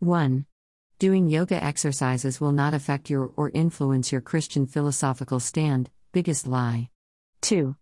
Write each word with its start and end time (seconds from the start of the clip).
1. 0.00 0.44
Doing 0.98 1.26
yoga 1.26 1.62
exercises 1.64 2.38
will 2.38 2.52
not 2.52 2.74
affect 2.74 3.08
your 3.08 3.32
or 3.34 3.50
influence 3.54 4.12
your 4.12 4.20
Christian 4.20 4.66
philosophical 4.66 5.40
stand, 5.40 5.88
biggest 6.12 6.46
lie. 6.46 6.90
2. 7.40 7.74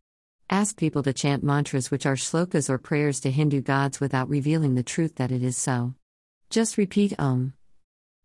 Ask 0.49 0.77
people 0.77 1.03
to 1.03 1.13
chant 1.13 1.43
mantras 1.43 1.91
which 1.91 2.07
are 2.07 2.15
shlokas 2.15 2.71
or 2.71 2.79
prayers 2.79 3.19
to 3.21 3.33
Hindu 3.33 3.63
gods 3.63 3.99
without 3.99 4.29
revealing 4.29 4.77
the 4.77 4.85
truth 4.85 5.17
that 5.17 5.33
it 5.33 5.43
is 5.43 5.57
so. 5.57 5.95
Just 6.51 6.79
repeat 6.79 7.15
Om. 7.19 7.55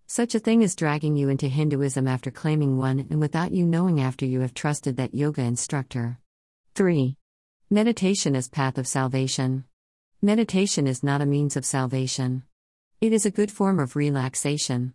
Such 0.05 0.35
a 0.35 0.39
thing 0.39 0.61
is 0.61 0.75
dragging 0.75 1.15
you 1.15 1.29
into 1.29 1.47
Hinduism 1.47 2.07
after 2.07 2.29
claiming 2.29 2.77
one 2.77 3.07
and 3.09 3.19
without 3.19 3.51
you 3.53 3.65
knowing 3.65 3.99
after 3.99 4.23
you 4.23 4.41
have 4.41 4.53
trusted 4.53 4.97
that 4.97 5.15
yoga 5.15 5.41
instructor. 5.41 6.19
3. 6.75 7.17
Meditation 7.71 8.35
is 8.35 8.49
path 8.49 8.77
of 8.77 8.85
salvation. 8.85 9.65
Meditation 10.21 10.85
is 10.85 11.01
not 11.01 11.21
a 11.21 11.25
means 11.25 11.57
of 11.57 11.65
salvation. 11.65 12.43
It 13.01 13.13
is 13.13 13.25
a 13.25 13.31
good 13.31 13.49
form 13.49 13.79
of 13.79 13.95
relaxation. 13.95 14.93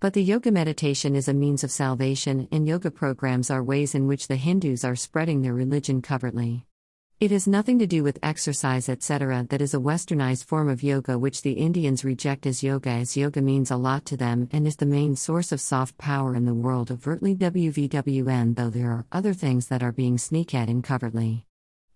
But 0.00 0.14
the 0.14 0.22
yoga 0.22 0.50
meditation 0.50 1.14
is 1.14 1.28
a 1.28 1.34
means 1.34 1.62
of 1.62 1.70
salvation, 1.70 2.48
and 2.50 2.66
yoga 2.66 2.90
programs 2.90 3.50
are 3.50 3.62
ways 3.62 3.94
in 3.94 4.06
which 4.06 4.26
the 4.26 4.36
Hindus 4.36 4.86
are 4.86 4.96
spreading 4.96 5.42
their 5.42 5.52
religion 5.52 6.00
covertly. 6.00 6.64
It 7.20 7.30
has 7.30 7.46
nothing 7.46 7.78
to 7.80 7.86
do 7.86 8.02
with 8.02 8.18
exercise, 8.22 8.88
etc., 8.88 9.46
that 9.50 9.60
is 9.60 9.74
a 9.74 9.78
westernized 9.78 10.46
form 10.46 10.70
of 10.70 10.82
yoga 10.82 11.18
which 11.18 11.42
the 11.42 11.52
Indians 11.52 12.06
reject 12.06 12.46
as 12.46 12.62
yoga, 12.62 12.88
as 12.88 13.18
yoga 13.18 13.42
means 13.42 13.70
a 13.70 13.76
lot 13.76 14.06
to 14.06 14.16
them 14.16 14.48
and 14.50 14.66
is 14.66 14.76
the 14.76 14.86
main 14.86 15.14
source 15.14 15.52
of 15.52 15.60
soft 15.60 15.98
power 15.98 16.34
in 16.34 16.46
the 16.46 16.54
world 16.54 16.90
overtly 16.90 17.36
WVWN, 17.36 18.56
though 18.56 18.70
there 18.70 18.90
are 18.90 19.04
other 19.12 19.34
things 19.34 19.68
that 19.68 19.82
are 19.82 19.92
being 19.92 20.16
sneak 20.16 20.54
at 20.54 20.70
in 20.70 20.80
covertly. 20.80 21.44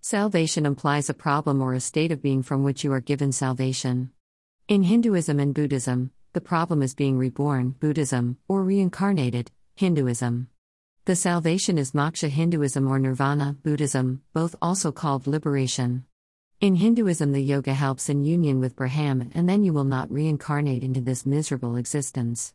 Salvation 0.03 0.67
implies 0.67 1.09
a 1.09 1.15
problem 1.15 1.63
or 1.63 1.73
a 1.73 1.81
state 1.81 2.13
of 2.13 2.21
being 2.21 2.43
from 2.43 2.63
which 2.63 2.85
you 2.85 2.93
are 2.93 3.01
given 3.01 3.33
salvation. 3.33 4.11
In 4.69 4.83
Hinduism 4.83 5.39
and 5.39 5.55
Buddhism, 5.55 6.11
the 6.33 6.41
problem 6.41 6.83
is 6.83 6.93
being 6.93 7.17
reborn, 7.17 7.77
Buddhism, 7.79 8.37
or 8.49 8.65
reincarnated, 8.65 9.53
Hinduism. 9.77 10.49
The 11.05 11.15
salvation 11.15 11.79
is 11.79 11.93
moksha 11.93 12.29
Hinduism 12.29 12.89
or 12.89 12.99
nirvana, 12.99 13.57
Buddhism, 13.63 14.23
both 14.33 14.57
also 14.61 14.91
called 14.91 15.29
liberation. 15.29 16.05
In 16.61 16.75
Hinduism, 16.75 17.31
the 17.31 17.41
yoga 17.41 17.75
helps 17.75 18.09
in 18.09 18.25
union 18.25 18.59
with 18.59 18.75
Brahman, 18.75 19.31
and 19.37 19.49
then 19.49 19.63
you 19.63 19.73
will 19.73 19.85
not 19.85 20.11
reincarnate 20.11 20.83
into 20.83 21.01
this 21.01 21.25
miserable 21.25 21.77
existence. 21.77 22.53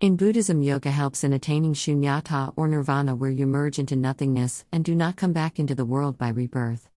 In 0.00 0.14
Buddhism, 0.14 0.62
yoga 0.62 0.92
helps 0.92 1.24
in 1.24 1.32
attaining 1.32 1.74
shunyata 1.74 2.52
or 2.54 2.68
nirvana, 2.68 3.16
where 3.16 3.32
you 3.32 3.48
merge 3.48 3.80
into 3.80 3.96
nothingness 3.96 4.64
and 4.70 4.84
do 4.84 4.94
not 4.94 5.16
come 5.16 5.32
back 5.32 5.58
into 5.58 5.74
the 5.74 5.84
world 5.84 6.18
by 6.18 6.28
rebirth. 6.28 6.88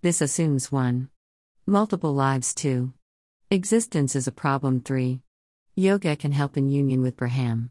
This 0.00 0.22
assumes 0.22 0.72
one. 0.72 1.10
Multiple 1.66 2.14
lives, 2.14 2.54
too. 2.54 2.94
Existence 3.48 4.16
is 4.16 4.26
a 4.26 4.32
problem, 4.32 4.80
3. 4.80 5.20
Yoga 5.76 6.16
can 6.16 6.32
help 6.32 6.56
in 6.56 6.68
union 6.68 7.00
with 7.00 7.16
Brahman. 7.16 7.70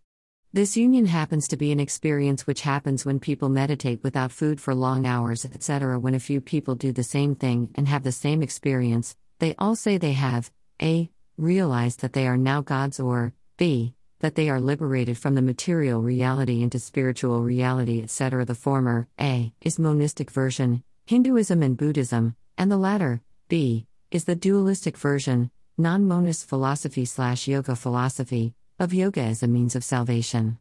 This 0.54 0.78
union 0.78 1.06
happens 1.06 1.50
to 1.50 1.58
be 1.58 1.74
an 1.74 1.82
experience 1.82 2.48
which 2.48 2.62
happens 2.62 3.04
when 3.04 3.20
people 3.20 3.50
meditate 3.50 4.02
without 4.02 4.32
food 4.32 4.62
for 4.62 4.74
long 4.74 5.06
hours, 5.06 5.44
etc. 5.44 6.00
When 6.00 6.16
a 6.16 6.20
few 6.20 6.40
people 6.40 6.76
do 6.76 6.94
the 6.94 7.04
same 7.04 7.36
thing 7.36 7.72
and 7.76 7.90
have 7.90 8.04
the 8.04 8.14
same 8.14 8.42
experience, 8.42 9.18
they 9.40 9.54
all 9.60 9.76
say 9.76 9.98
they 9.98 10.14
have 10.14 10.50
a. 10.82 11.12
realized 11.36 12.00
that 12.00 12.14
they 12.14 12.26
are 12.26 12.38
now 12.38 12.62
gods, 12.62 12.98
or 12.98 13.34
b. 13.58 13.96
that 14.22 14.36
they 14.36 14.50
are 14.50 14.62
liberated 14.62 15.18
from 15.18 15.36
the 15.36 15.42
material 15.42 16.02
reality 16.02 16.64
into 16.64 16.80
spiritual 16.80 17.44
reality, 17.44 18.02
etc. 18.02 18.46
The 18.46 18.56
former, 18.56 19.10
a, 19.20 19.52
is 19.60 19.78
monistic 19.78 20.32
version, 20.32 20.86
Hinduism 21.06 21.62
and 21.62 21.76
Buddhism, 21.76 22.38
and 22.58 22.72
the 22.72 22.78
latter, 22.78 23.20
b, 23.50 23.88
is 24.10 24.24
the 24.24 24.36
dualistic 24.38 24.98
version, 24.98 25.52
non 25.78 26.08
monist 26.08 26.48
philosophy 26.48 27.04
slash 27.04 27.50
yoga 27.50 27.76
philosophy, 27.76 28.54
of 28.80 28.94
yoga 28.94 29.20
as 29.20 29.44
a 29.44 29.48
means 29.48 29.76
of 29.76 29.84
salvation. 29.84 30.58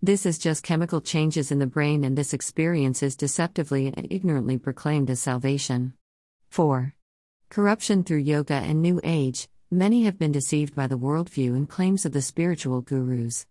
This 0.00 0.24
is 0.24 0.38
just 0.38 0.62
chemical 0.62 1.00
changes 1.00 1.50
in 1.50 1.58
the 1.58 1.66
brain, 1.66 2.04
and 2.04 2.16
this 2.16 2.32
experience 2.32 3.02
is 3.02 3.16
deceptively 3.16 3.88
and 3.88 4.06
ignorantly 4.08 4.58
proclaimed 4.58 5.10
as 5.10 5.18
salvation. 5.18 5.94
4. 6.50 6.94
Corruption 7.48 8.04
through 8.04 8.18
yoga 8.18 8.54
and 8.54 8.80
New 8.80 9.00
Age. 9.02 9.48
Many 9.68 10.04
have 10.04 10.16
been 10.16 10.32
deceived 10.32 10.76
by 10.76 10.86
the 10.86 10.98
worldview 10.98 11.56
and 11.56 11.68
claims 11.68 12.06
of 12.06 12.12
the 12.12 12.22
spiritual 12.22 12.82
gurus. 12.82 13.46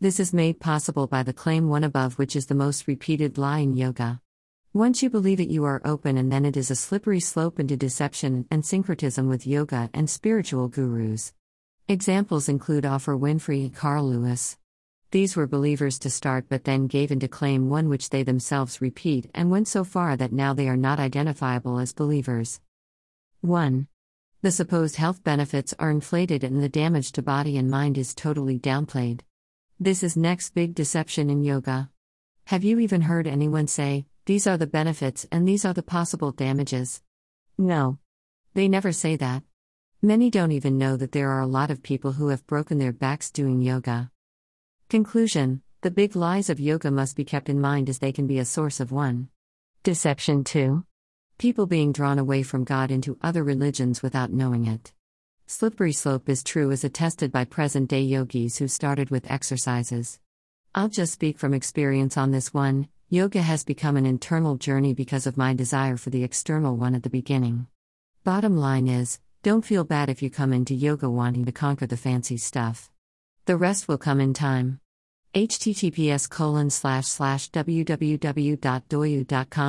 This 0.00 0.20
is 0.20 0.32
made 0.32 0.60
possible 0.60 1.08
by 1.08 1.24
the 1.24 1.32
claim 1.32 1.68
one 1.68 1.82
above, 1.82 2.18
which 2.18 2.36
is 2.36 2.46
the 2.46 2.54
most 2.54 2.86
repeated 2.86 3.36
lie 3.36 3.58
in 3.58 3.74
yoga. 3.74 4.21
Once 4.74 5.02
you 5.02 5.10
believe 5.10 5.38
it, 5.38 5.50
you 5.50 5.64
are 5.64 5.82
open, 5.84 6.16
and 6.16 6.32
then 6.32 6.46
it 6.46 6.56
is 6.56 6.70
a 6.70 6.74
slippery 6.74 7.20
slope 7.20 7.60
into 7.60 7.76
deception 7.76 8.46
and 8.50 8.64
syncretism 8.64 9.28
with 9.28 9.46
yoga 9.46 9.90
and 9.92 10.08
spiritual 10.08 10.66
gurus. 10.66 11.34
Examples 11.88 12.48
include 12.48 12.84
Oprah 12.84 13.20
Winfrey 13.20 13.66
and 13.66 13.74
Carl 13.74 14.08
Lewis. 14.08 14.56
These 15.10 15.36
were 15.36 15.46
believers 15.46 15.98
to 15.98 16.08
start 16.08 16.46
but 16.48 16.64
then 16.64 16.86
gave 16.86 17.12
in 17.12 17.20
to 17.20 17.28
claim 17.28 17.68
one 17.68 17.90
which 17.90 18.08
they 18.08 18.22
themselves 18.22 18.80
repeat 18.80 19.30
and 19.34 19.50
went 19.50 19.68
so 19.68 19.84
far 19.84 20.16
that 20.16 20.32
now 20.32 20.54
they 20.54 20.70
are 20.70 20.76
not 20.78 20.98
identifiable 20.98 21.78
as 21.78 21.92
believers. 21.92 22.62
1. 23.42 23.88
The 24.40 24.50
supposed 24.50 24.96
health 24.96 25.22
benefits 25.22 25.74
are 25.78 25.90
inflated 25.90 26.42
and 26.42 26.62
the 26.62 26.70
damage 26.70 27.12
to 27.12 27.20
body 27.20 27.58
and 27.58 27.70
mind 27.70 27.98
is 27.98 28.14
totally 28.14 28.58
downplayed. 28.58 29.20
This 29.78 30.02
is 30.02 30.16
next 30.16 30.54
big 30.54 30.74
deception 30.74 31.28
in 31.28 31.44
yoga. 31.44 31.90
Have 32.46 32.64
you 32.64 32.78
even 32.78 33.02
heard 33.02 33.26
anyone 33.26 33.66
say, 33.66 34.06
these 34.24 34.46
are 34.46 34.56
the 34.56 34.68
benefits 34.68 35.26
and 35.32 35.48
these 35.48 35.64
are 35.64 35.74
the 35.74 35.82
possible 35.82 36.30
damages. 36.30 37.02
No. 37.58 37.98
They 38.54 38.68
never 38.68 38.92
say 38.92 39.16
that. 39.16 39.42
Many 40.00 40.30
don't 40.30 40.52
even 40.52 40.78
know 40.78 40.96
that 40.96 41.10
there 41.10 41.30
are 41.30 41.40
a 41.40 41.46
lot 41.46 41.70
of 41.70 41.82
people 41.82 42.12
who 42.12 42.28
have 42.28 42.46
broken 42.46 42.78
their 42.78 42.92
backs 42.92 43.32
doing 43.32 43.62
yoga. 43.62 44.10
Conclusion 44.88 45.62
The 45.80 45.90
big 45.90 46.14
lies 46.14 46.50
of 46.50 46.60
yoga 46.60 46.92
must 46.92 47.16
be 47.16 47.24
kept 47.24 47.48
in 47.48 47.60
mind 47.60 47.88
as 47.88 47.98
they 47.98 48.12
can 48.12 48.28
be 48.28 48.38
a 48.38 48.44
source 48.44 48.78
of 48.78 48.92
one. 48.92 49.28
Deception 49.82 50.44
2. 50.44 50.84
People 51.38 51.66
being 51.66 51.90
drawn 51.90 52.20
away 52.20 52.44
from 52.44 52.62
God 52.62 52.92
into 52.92 53.18
other 53.22 53.42
religions 53.42 54.02
without 54.02 54.32
knowing 54.32 54.66
it. 54.66 54.92
Slippery 55.48 55.92
slope 55.92 56.28
is 56.28 56.44
true 56.44 56.70
as 56.70 56.84
attested 56.84 57.32
by 57.32 57.44
present 57.44 57.90
day 57.90 58.02
yogis 58.02 58.58
who 58.58 58.68
started 58.68 59.10
with 59.10 59.28
exercises. 59.28 60.20
I'll 60.74 60.88
just 60.88 61.12
speak 61.12 61.38
from 61.38 61.54
experience 61.54 62.16
on 62.16 62.30
this 62.30 62.54
one. 62.54 62.88
Yoga 63.12 63.42
has 63.42 63.62
become 63.62 63.98
an 63.98 64.06
internal 64.06 64.56
journey 64.56 64.94
because 64.94 65.26
of 65.26 65.36
my 65.36 65.52
desire 65.52 65.98
for 65.98 66.08
the 66.08 66.24
external 66.24 66.78
one 66.78 66.94
at 66.94 67.02
the 67.02 67.10
beginning. 67.10 67.66
Bottom 68.24 68.56
line 68.56 68.88
is, 68.88 69.20
don't 69.42 69.66
feel 69.66 69.84
bad 69.84 70.08
if 70.08 70.22
you 70.22 70.30
come 70.30 70.50
into 70.50 70.72
yoga 70.72 71.10
wanting 71.10 71.44
to 71.44 71.52
conquer 71.52 71.86
the 71.86 71.98
fancy 71.98 72.38
stuff. 72.38 72.90
The 73.44 73.58
rest 73.58 73.86
will 73.86 73.98
come 73.98 74.18
in 74.18 74.32
time. 74.32 74.80
https 75.34 76.26
colon 76.30 76.70
slash 76.70 77.06
slash 77.06 77.50
www.doyu.com 77.50 78.56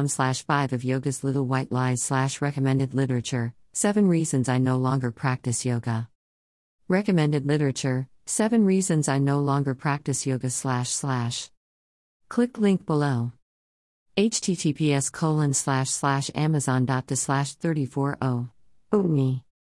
slash 0.08 0.44
5 0.44 0.72
of 0.72 0.86
yoga's 0.86 1.22
little 1.22 1.46
white 1.46 1.70
lies 1.70 2.02
slash 2.02 2.42
recommended 2.42 2.94
literature 2.94 3.54
7 3.74 4.08
reasons 4.08 4.48
i 4.48 4.58
no 4.58 4.78
longer 4.78 5.12
practice 5.12 5.66
yoga 5.66 6.08
recommended 6.88 7.46
literature 7.46 8.08
7 8.26 8.64
reasons 8.64 9.10
i 9.10 9.18
no 9.18 9.40
longer 9.40 9.76
practice 9.76 10.26
yoga 10.26 10.50
slash 10.50 10.90
slash 10.90 11.50
Click 12.34 12.58
link 12.58 12.88
below. 12.88 13.32
https 14.18 15.12
colon 15.12 15.54
slash 15.54 15.92
slash 15.92 16.32
amazon 16.34 16.84
dot 16.84 17.16
slash 17.16 17.54
340. 17.54 18.50
Oh 18.92 19.04
me. 19.04 19.44